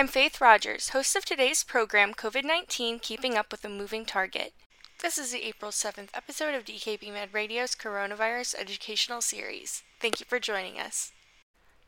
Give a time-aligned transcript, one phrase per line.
[0.00, 4.54] I'm Faith Rogers, host of today's program COVID 19 Keeping Up with a Moving Target.
[5.02, 9.82] This is the April 7th episode of DKB Med Radio's Coronavirus Educational Series.
[10.00, 11.12] Thank you for joining us.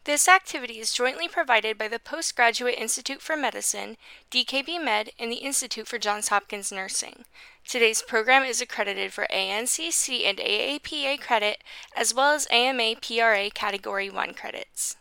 [0.05, 3.97] This activity is jointly provided by the Postgraduate Institute for Medicine,
[4.31, 7.25] DKB Med, and the Institute for Johns Hopkins Nursing.
[7.67, 11.65] Today's program is accredited for ANCC and AAPA credit,
[11.97, 14.97] as well as AMA PRA Category 1 credits.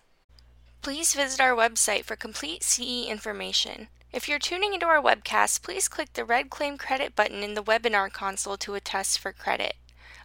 [0.81, 3.89] Please visit our website for complete CE information.
[4.11, 7.63] If you're tuning into our webcast, please click the red Claim Credit button in the
[7.63, 9.75] webinar console to attest for credit.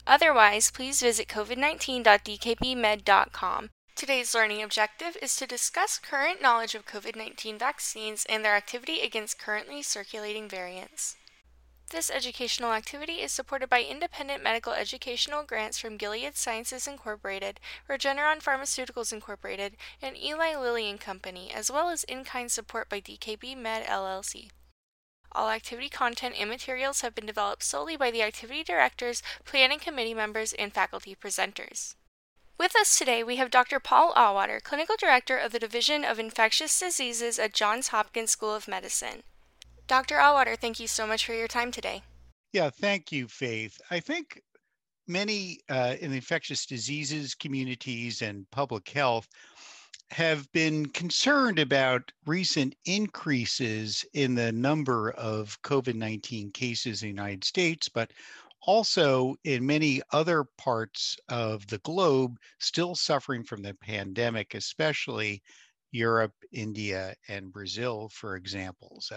[0.06, 3.68] Otherwise, please visit covid19.dkbmed.com.
[3.94, 9.00] Today's learning objective is to discuss current knowledge of COVID 19 vaccines and their activity
[9.00, 11.16] against currently circulating variants.
[11.90, 18.42] This educational activity is supported by independent medical educational grants from Gilead Sciences Incorporated, Regeneron
[18.42, 23.86] Pharmaceuticals Incorporated, and Eli Lilly and Company, as well as in-kind support by DKB Med
[23.86, 24.50] LLC.
[25.30, 30.14] All activity content and materials have been developed solely by the activity directors, planning committee
[30.14, 31.94] members, and faculty presenters.
[32.58, 33.78] With us today, we have Dr.
[33.78, 38.66] Paul Auwaerter, Clinical Director of the Division of Infectious Diseases at Johns Hopkins School of
[38.66, 39.22] Medicine.
[39.86, 40.16] Dr.
[40.16, 42.02] Auwaerter, thank you so much for your time today.
[42.52, 43.80] Yeah, thank you, Faith.
[43.90, 44.42] I think
[45.06, 49.28] many uh, in the infectious diseases communities and public health
[50.10, 57.10] have been concerned about recent increases in the number of COVID 19 cases in the
[57.10, 58.12] United States, but
[58.62, 65.42] also in many other parts of the globe still suffering from the pandemic, especially
[65.92, 69.12] Europe, India, and Brazil, for examples.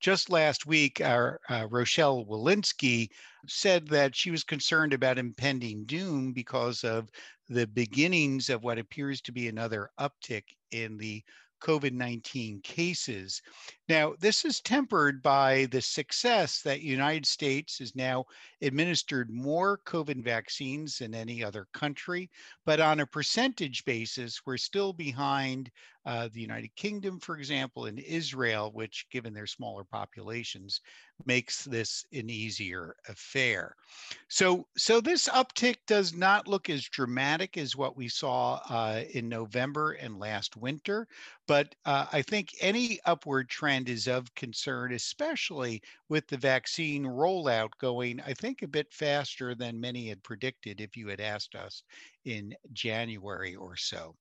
[0.00, 3.08] Just last week, our uh, Rochelle Walensky
[3.46, 7.10] said that she was concerned about impending doom because of
[7.48, 11.22] the beginnings of what appears to be another uptick in the
[11.64, 13.40] COVID 19 cases.
[13.88, 18.26] Now, this is tempered by the success that the United States has now
[18.60, 22.30] administered more COVID vaccines than any other country,
[22.66, 25.70] but on a percentage basis, we're still behind
[26.06, 30.80] uh, the United Kingdom, for example, and Israel, which, given their smaller populations,
[31.24, 33.74] makes this an easier affair.
[34.28, 39.28] So, so this uptick does not look as dramatic as what we saw uh, in
[39.28, 41.06] November and last winter,
[41.46, 47.70] but uh, I think any upward trend is of concern, especially with the vaccine rollout
[47.80, 51.82] going, I think, a bit faster than many had predicted if you had asked us
[52.24, 54.16] in January or so.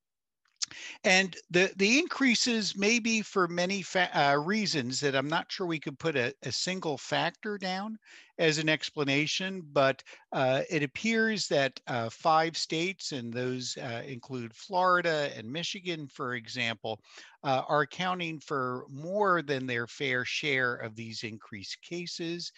[1.03, 5.79] And the, the increases may be for many uh, reasons that I'm not sure we
[5.79, 7.97] could put a, a single factor down
[8.39, 14.55] as an explanation, but uh, it appears that uh, five states, and those uh, include
[14.55, 16.99] Florida and Michigan, for example,
[17.43, 22.51] uh, are accounting for more than their fair share of these increased cases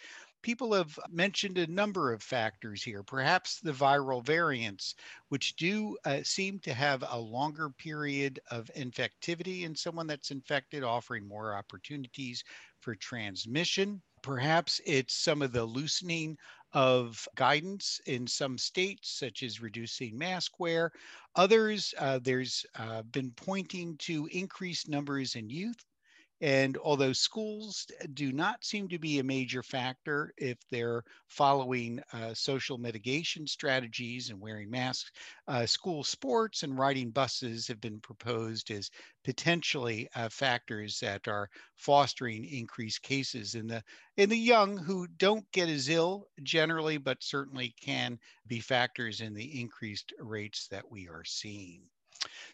[0.46, 4.94] people have mentioned a number of factors here, perhaps the viral variants,
[5.28, 10.84] which do uh, seem to have a longer period of infectivity in someone that's infected,
[10.84, 12.44] offering more opportunities
[12.78, 14.00] for transmission.
[14.22, 16.38] Perhaps it's some of the loosening
[16.74, 20.92] of guidance in some states, such as reducing mask wear.
[21.34, 25.84] Others, uh, there's uh, been pointing to increased numbers in youth
[26.40, 32.34] and although schools do not seem to be a major factor if they're following uh,
[32.34, 35.10] social mitigation strategies and wearing masks,
[35.48, 38.90] uh, school sports and riding buses have been proposed as
[39.24, 43.82] potentially uh, factors that are fostering increased cases in the
[44.18, 49.32] in the young who don't get as ill generally, but certainly can be factors in
[49.32, 51.82] the increased rates that we are seeing.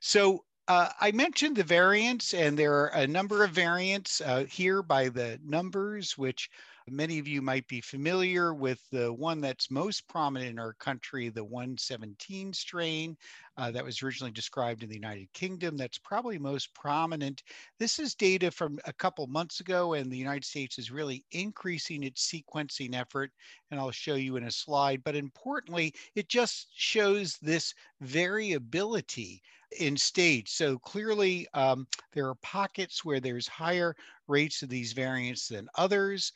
[0.01, 4.83] So uh, I mentioned the variants, and there are a number of variants uh, here
[4.83, 6.49] by the numbers, which
[6.89, 8.81] many of you might be familiar with.
[8.91, 13.19] The one that's most prominent in our country, the 117 strain
[13.57, 15.77] uh, that was originally described in the United Kingdom.
[15.77, 17.43] That's probably most prominent.
[17.79, 22.03] This is data from a couple months ago, and the United States is really increasing
[22.03, 23.31] its sequencing effort,
[23.71, 25.03] and I'll show you in a slide.
[25.05, 29.43] But importantly, it just shows this variability
[29.79, 30.53] in states.
[30.53, 33.95] So clearly, um, there are pockets where there's higher
[34.29, 36.33] rates of these variants than others.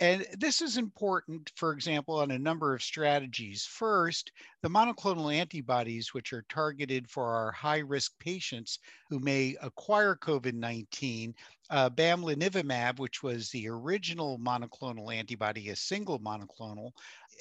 [0.00, 3.64] And this is important, for example, on a number of strategies.
[3.64, 4.32] First,
[4.62, 10.54] the monoclonal antibodies, which are targeted for our high risk patients who may acquire COVID
[10.54, 11.32] 19,
[11.70, 16.90] uh, bamlanivimab, which was the original monoclonal antibody, a single monoclonal,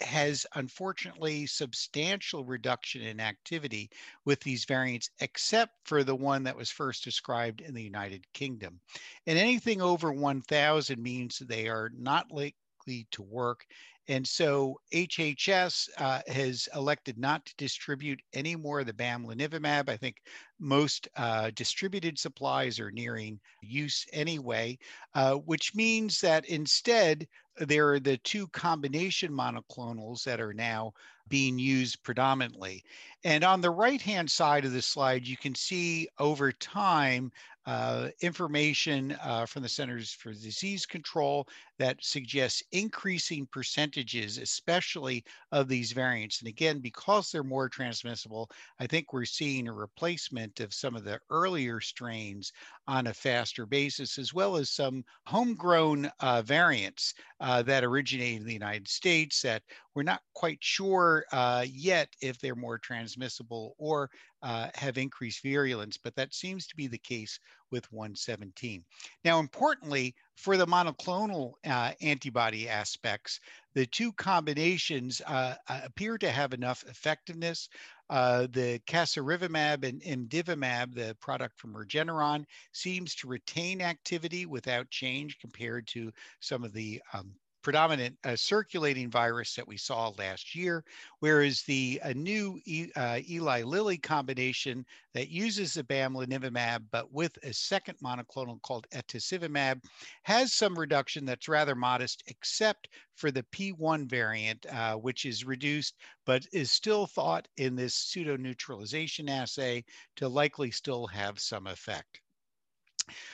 [0.02, 3.90] has unfortunately substantial reduction in activity
[4.26, 8.80] with these variants, except for the one that was first described in the United Kingdom.
[9.28, 13.66] And anything over 1,000 means they are not likely to work
[14.08, 19.90] and so HHS uh, has elected not to distribute any more of the bamlanivimab.
[19.90, 20.18] I think
[20.60, 24.78] most uh, distributed supplies are nearing use anyway,
[25.14, 27.28] uh, which means that instead
[27.58, 30.94] there are the two combination monoclonals that are now
[31.30, 32.84] being used predominantly.
[33.24, 37.32] And on the right hand side of the slide, you can see over time
[37.66, 41.48] uh, information uh, from the Centers for Disease Control
[41.80, 46.40] that suggests increasing percentages, especially of these variants.
[46.40, 48.50] And again, because they're more transmissible,
[48.80, 52.52] I think we're seeing a replacement of some of the earlier strains
[52.88, 58.46] on a faster basis, as well as some homegrown uh, variants uh, that originate in
[58.46, 59.64] the United States that
[59.96, 64.10] we're not quite sure uh, yet if they're more transmissible or
[64.42, 67.40] uh, have increased virulence, but that seems to be the case
[67.74, 68.86] with 117.
[69.26, 73.40] Now, importantly, for the monoclonal uh, antibody aspects,
[73.74, 77.68] the two combinations uh, uh appear to have enough effectiveness.
[78.12, 85.40] Uh, the casirivimab and imdevimab, the product from Regeneron, seems to retain activity without change
[85.40, 90.84] compared to some of the um, predominant uh, circulating virus that we saw last year,
[91.20, 97.38] whereas the uh, new e, uh, Eli Lilly combination that uses the bamlanivimab but with
[97.44, 99.82] a second monoclonal called etesevimab
[100.24, 105.96] has some reduction that's rather modest, except for the P1 variant, uh, which is reduced
[106.26, 109.84] but is still thought in this pseudo neutralization assay
[110.18, 112.23] to likely still have some effect.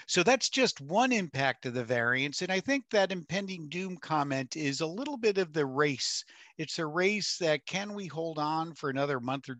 [0.09, 2.41] So that's just one impact of the variance.
[2.41, 6.25] And I think that impending doom comment is a little bit of the race.
[6.57, 9.59] It's a race that can we hold on for another month or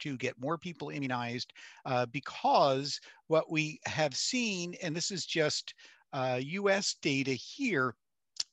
[0.00, 1.54] to get more people immunized
[1.86, 5.72] uh, because what we have seen, and this is just
[6.12, 7.94] uh, US data here,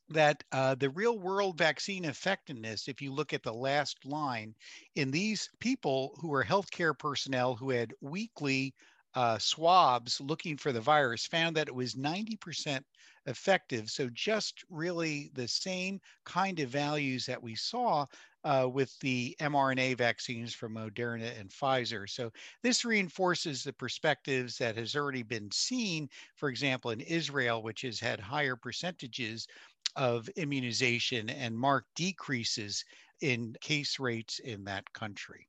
[0.07, 4.55] that uh, the real world vaccine effectiveness, if you look at the last line,
[4.95, 8.73] in these people who are healthcare personnel who had weekly
[9.15, 12.83] uh, swabs looking for the virus found that it was 90%
[13.25, 13.89] effective.
[13.89, 18.05] So, just really the same kind of values that we saw
[18.43, 22.09] uh, with the mRNA vaccines from Moderna and Pfizer.
[22.09, 22.31] So,
[22.61, 27.99] this reinforces the perspectives that has already been seen, for example, in Israel, which has
[27.99, 29.47] had higher percentages
[29.95, 32.83] of immunization and marked decreases
[33.21, 35.47] in case rates in that country.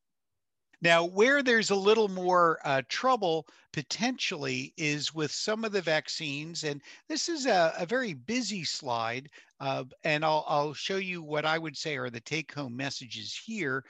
[0.82, 6.64] Now, where there's a little more uh, trouble potentially is with some of the vaccines.
[6.64, 9.28] And this is a, a very busy slide.
[9.60, 13.34] Uh, and I'll, I'll, show you what I would say are the take home messages
[13.34, 13.84] here.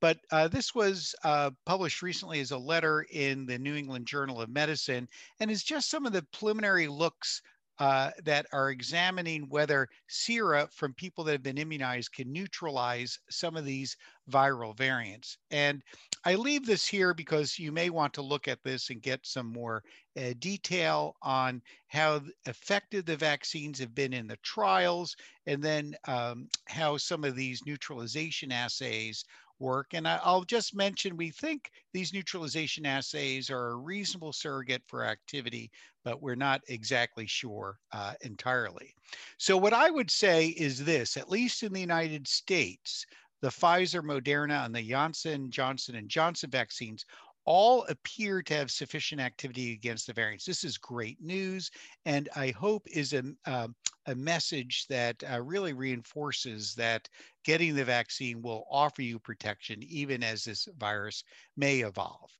[0.00, 4.40] But uh, this was uh, published recently as a letter in the New England Journal
[4.40, 5.08] of Medicine
[5.40, 7.42] and is just some of the preliminary looks
[7.80, 13.56] uh, that are examining whether sera from people that have been immunized can neutralize some
[13.56, 13.96] of these
[14.30, 15.38] viral variants.
[15.50, 15.82] And
[16.24, 19.52] I leave this here because you may want to look at this and get some
[19.52, 19.82] more
[20.18, 26.48] uh, detail on how effective the vaccines have been in the trials, and then um,
[26.66, 29.24] how some of these neutralization assays
[29.60, 29.88] work.
[29.92, 35.70] And I'll just mention we think these neutralization assays are a reasonable surrogate for activity,
[36.02, 38.94] but we're not exactly sure uh, entirely.
[39.38, 43.04] So, what I would say is this at least in the United States,
[43.40, 47.04] the Pfizer, Moderna, and the Janssen, Johnson and Johnson vaccines
[47.46, 50.44] all appear to have sufficient activity against the variants.
[50.44, 51.70] This is great news,
[52.04, 53.68] and I hope is a, uh,
[54.10, 57.08] a message that uh, really reinforces that
[57.44, 61.24] getting the vaccine will offer you protection even as this virus
[61.56, 62.30] may evolve.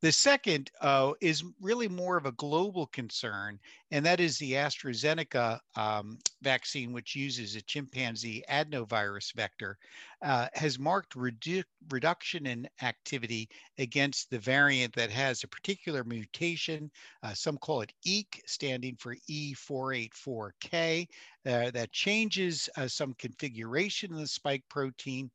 [0.00, 3.58] The second uh, is really more of a global concern,
[3.90, 9.76] and that is the AstraZeneca um, vaccine, which uses a chimpanzee adenovirus vector,
[10.22, 16.90] uh, has marked redu- reduction in activity against the variant that has a particular mutation.
[17.22, 21.06] Uh, some call it EEK, standing for E484K
[21.46, 25.30] uh, that changes uh, some configuration of the spike protein.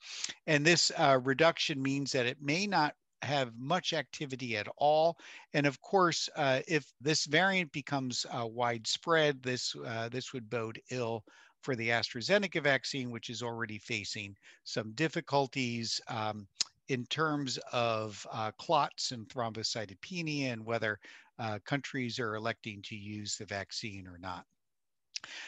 [0.47, 5.17] And this uh, reduction means that it may not have much activity at all.
[5.53, 9.75] And of course, uh, if this variant becomes uh, widespread, this,
[10.11, 11.23] this would bode ill
[11.61, 14.35] for the AstraZeneca vaccine, which is already facing
[14.65, 16.45] some difficulties um,
[16.89, 20.99] in terms of uh, clots and thrombocytopenia and whether
[21.39, 24.45] uh, countries are electing to use the vaccine or not.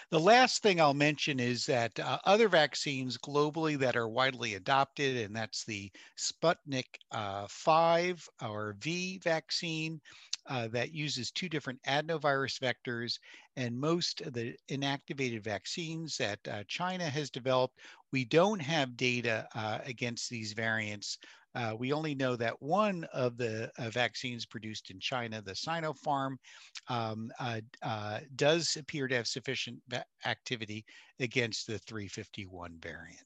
[0.09, 5.17] The last thing I'll mention is that uh, other vaccines globally that are widely adopted,
[5.17, 9.99] and that's the Sputnik uh, 5 or V vaccine
[10.47, 13.19] uh, that uses two different adenovirus vectors.
[13.55, 17.79] And most of the inactivated vaccines that uh, China has developed,
[18.11, 21.17] we don't have data uh, against these variants
[21.55, 26.35] uh, we only know that one of the uh, vaccines produced in China, the Sinopharm,
[26.89, 29.81] um, uh, uh does appear to have sufficient
[30.25, 30.85] activity
[31.19, 33.23] against the 351 variant.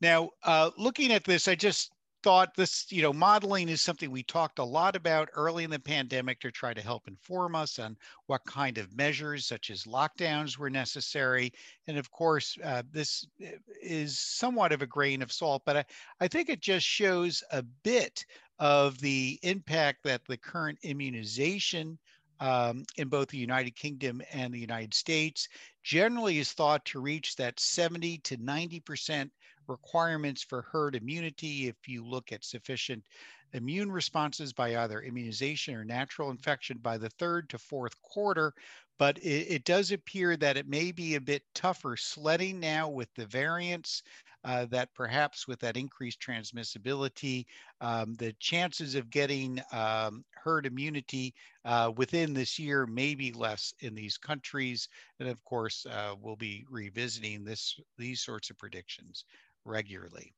[0.00, 4.22] Now, uh, looking at this, I just thought this, you know, modeling is something we
[4.22, 7.96] talked a lot about early in the pandemic to try to help inform us on
[8.26, 11.52] what kind of measures, such as lockdowns, were necessary.
[11.86, 13.50] And of course, uh, this uh,
[13.82, 15.84] is somewhat of a grain of salt, but I,
[16.20, 18.24] I think it just shows a bit
[18.58, 21.98] of the impact that the current immunization
[22.40, 25.48] um, in both the United Kingdom and the United States
[25.82, 29.32] generally is thought to reach that 70 to 90 percent
[29.66, 33.04] requirements for herd immunity if you look at sufficient
[33.52, 38.52] immune responses by either immunization or natural infection by the third to fourth quarter.
[38.98, 43.08] But it, it does appear that it may be a bit tougher sledding now with
[43.14, 44.02] the variants.
[44.44, 47.44] Uh, that perhaps with that increased transmissibility,
[47.80, 53.74] um, the chances of getting um, herd immunity uh, within this year may be less
[53.80, 54.88] in these countries.
[55.18, 59.24] And of course, uh, we'll be revisiting this these sorts of predictions
[59.64, 60.32] regularly.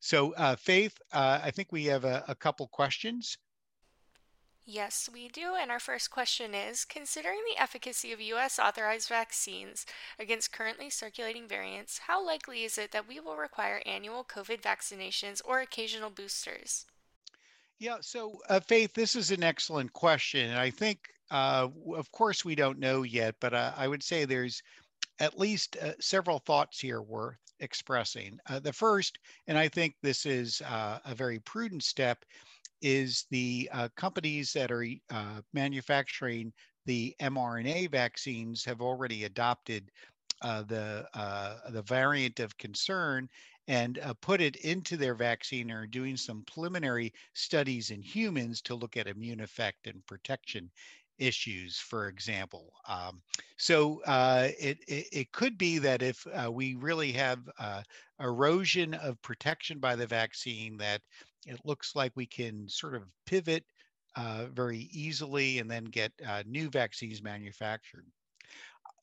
[0.00, 3.38] So, uh, Faith, uh, I think we have a, a couple questions.
[4.68, 5.54] Yes, we do.
[5.54, 8.58] And our first question is Considering the efficacy of U.S.
[8.58, 9.86] authorized vaccines
[10.18, 15.40] against currently circulating variants, how likely is it that we will require annual COVID vaccinations
[15.44, 16.84] or occasional boosters?
[17.78, 20.50] Yeah, so uh, Faith, this is an excellent question.
[20.50, 20.98] And I think,
[21.30, 24.62] uh, of course, we don't know yet, but uh, I would say there's
[25.20, 28.38] at least uh, several thoughts here worth expressing.
[28.48, 32.24] Uh, the first, and I think this is uh, a very prudent step,
[32.86, 36.52] is the uh, companies that are uh, manufacturing
[36.84, 39.90] the mRNA vaccines have already adopted
[40.42, 41.04] uh, the
[41.70, 43.28] the variant of concern
[43.66, 48.96] and put it into their vaccine or doing some preliminary studies in humans to look
[48.96, 50.70] at immune effect and protection
[51.18, 52.72] issues, for example.
[52.88, 53.20] Um,
[53.56, 57.82] so uh, it, it, it, could be that if uh, we really have uh,
[58.20, 61.00] erosion of protection by the vaccine, that
[61.46, 63.64] it looks like we can sort of pivot
[64.16, 68.06] uh, very easily and then get uh, new vaccines manufactured.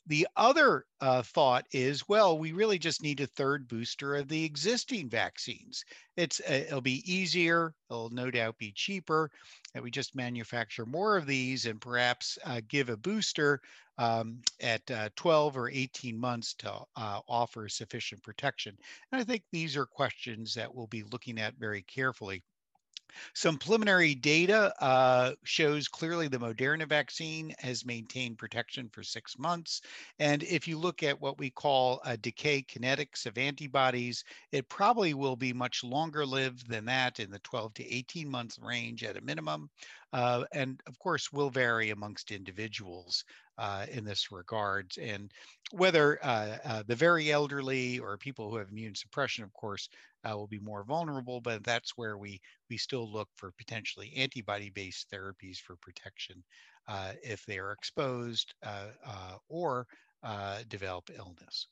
[0.06, 4.44] The other uh, thought is, well, we really just need a third booster of the
[4.46, 5.84] existing vaccines.
[6.18, 9.30] It's uh, it'll be easier, it'll no doubt be cheaper,
[9.74, 13.62] That we just manufacture more of these and perhaps uh, give a booster
[13.98, 18.78] um, at uh, 12 or 18 months to uh, offer sufficient protection.
[19.12, 22.44] And I think these are questions that we'll be looking at very carefully.
[23.34, 29.82] Some preliminary data uh, shows clearly the Moderna vaccine has maintained protection for six months.
[30.20, 35.14] And if you look at what we call a decay kinetics of antibodies, it probably
[35.14, 39.18] will be much longer lived than that in the 12 to 18 month range at
[39.18, 39.70] a minimum.
[40.12, 43.26] Uh, and of course, will vary amongst individuals
[43.58, 44.92] uh, in this regard.
[45.00, 45.32] And
[45.72, 49.90] whether uh, uh, the very elderly or people who have immune suppression, of course,
[50.24, 55.08] uh, will be more vulnerable, but that's where we, we still look for potentially antibody-based
[55.12, 56.44] therapies for protection
[56.88, 58.88] uh, if they are exposed uh,
[59.50, 59.88] or
[60.70, 61.68] develop illness.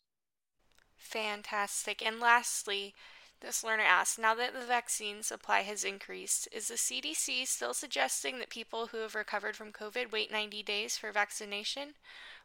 [0.97, 2.05] Fantastic.
[2.05, 2.93] And lastly,
[3.41, 8.39] this learner asks Now that the vaccine supply has increased, is the CDC still suggesting
[8.39, 11.93] that people who have recovered from COVID wait 90 days for vaccination?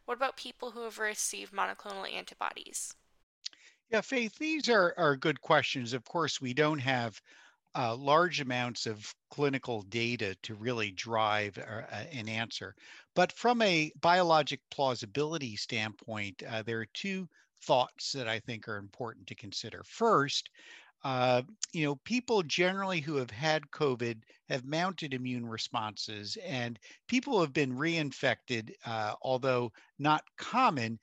[0.04, 2.94] What about people who have received monoclonal antibodies?
[3.90, 5.92] Yeah, Faith, these are, are good questions.
[5.92, 7.20] Of course, we don't have
[7.76, 12.74] uh, large amounts of clinical data to really drive uh, an answer.
[13.14, 17.28] But from a biologic plausibility standpoint, uh, there are two
[17.62, 19.82] thoughts that I think are important to consider.
[19.84, 20.50] First,
[21.04, 27.40] uh, you know, people generally who have had COVID have mounted immune responses, and people
[27.40, 30.98] have been reinfected, uh, although not common,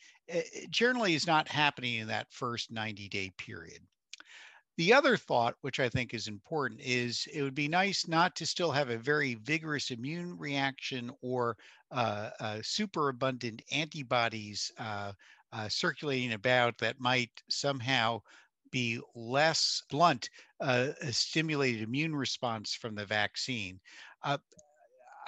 [0.70, 3.82] generally is not happening in that first 90 day period.
[4.78, 8.46] The other thought, which I think is important, is it would be nice not to
[8.46, 11.58] still have a very vigorous immune reaction or
[11.92, 15.14] uh, uh, superabundant antibodies uh,
[15.52, 18.20] uh circulating about that might somehow
[18.74, 23.80] be less blunt uh, a stimulated immune response from the vaccine.
[24.24, 24.40] Uh,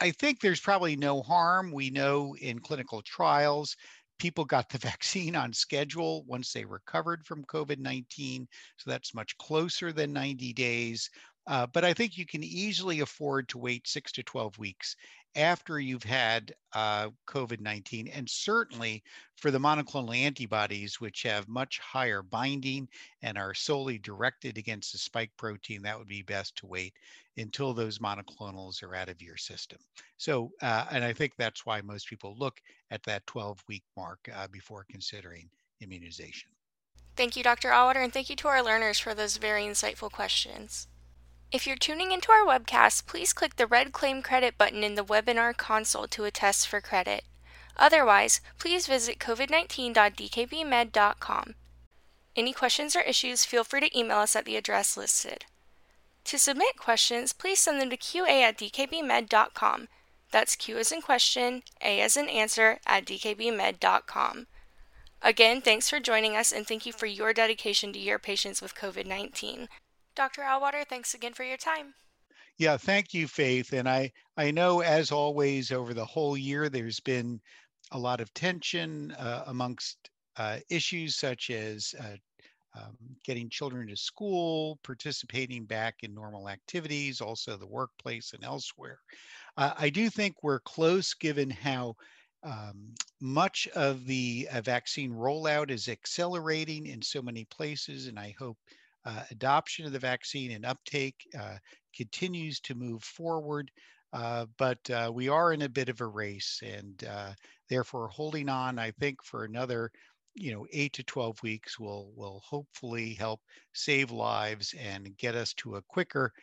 [0.01, 1.71] I think there's probably no harm.
[1.71, 3.77] We know in clinical trials,
[4.19, 8.47] people got the vaccine on schedule once they recovered from COVID 19.
[8.77, 11.09] So that's much closer than 90 days.
[11.47, 14.95] Uh, but I think you can easily afford to wait six to 12 weeks
[15.35, 19.03] after you've had uh, COVID 19, and certainly
[19.35, 22.87] for the monoclonal antibodies, which have much higher binding
[23.21, 26.93] and are solely directed against the spike protein, that would be best to wait
[27.37, 29.77] until those monoclonals are out of your system.
[30.17, 32.61] So, uh, and I think that's why most people look
[32.91, 35.49] at that 12 week mark uh, before considering
[35.81, 36.49] immunization.
[37.17, 37.69] Thank you, Dr.
[37.69, 40.87] Auwaerter, and thank you to our learners for those very insightful questions.
[41.51, 45.05] If you're tuning into our webcast, please click the red Claim Credit button in the
[45.05, 47.23] webinar console to attest for credit.
[47.77, 51.55] Otherwise, please visit covid19.dkbmed.com.
[52.35, 55.45] Any questions or issues, feel free to email us at the address listed.
[56.25, 59.87] To submit questions, please send them to qa at dkbmed.com.
[60.31, 64.47] That's Q as in question, A as in answer at dkbmed.com.
[65.21, 68.75] Again, thanks for joining us and thank you for your dedication to your patients with
[68.75, 69.69] COVID 19.
[70.15, 70.41] Dr.
[70.41, 71.93] Auwaerter, thanks again for your time.
[72.57, 73.73] Yeah, thank you, Faith.
[73.73, 77.41] And I, I know, as always, over the whole year, there's been
[77.91, 82.15] a lot of tension uh, amongst uh, issues such as uh,
[82.77, 88.99] um, getting children to school, participating back in normal activities, also the workplace and elsewhere.
[89.57, 91.95] I do think we're close given how
[92.43, 98.35] um, much of the uh, vaccine rollout is accelerating in so many places, and I
[98.37, 98.57] hope
[99.05, 101.57] uh, adoption of the vaccine and uptake uh,
[101.95, 103.71] continues to move forward.
[104.13, 107.33] Uh, but uh, we are in a bit of a race and uh,
[107.69, 109.91] therefore holding on, I think, for another
[110.37, 113.39] you know, eight to 12 weeks will, will hopefully help
[113.73, 116.33] save lives and get us to a quicker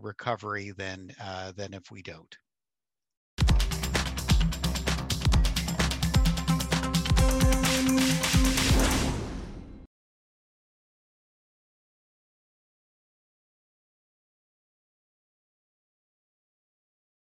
[0.00, 1.12] recovery than,
[1.54, 2.34] than if we don't.